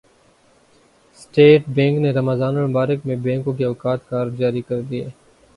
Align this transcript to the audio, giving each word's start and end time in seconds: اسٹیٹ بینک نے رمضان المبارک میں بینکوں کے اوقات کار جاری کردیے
اسٹیٹ 1.17 1.67
بینک 1.75 1.99
نے 2.01 2.11
رمضان 2.11 2.57
المبارک 2.57 3.05
میں 3.07 3.15
بینکوں 3.23 3.53
کے 3.53 3.65
اوقات 3.65 4.09
کار 4.09 4.27
جاری 4.39 4.61
کردیے 4.69 5.07